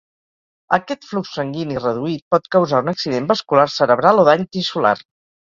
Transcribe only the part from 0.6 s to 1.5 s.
Aquest flux